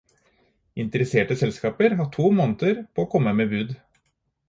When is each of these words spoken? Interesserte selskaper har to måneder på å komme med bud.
Interesserte 0.83 1.37
selskaper 1.43 1.97
har 2.01 2.11
to 2.19 2.33
måneder 2.41 2.83
på 2.97 3.07
å 3.09 3.15
komme 3.17 3.39
med 3.43 3.57
bud. 3.57 3.81